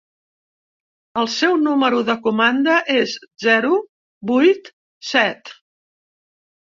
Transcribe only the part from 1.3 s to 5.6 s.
seu número de comanda és zero vuit set.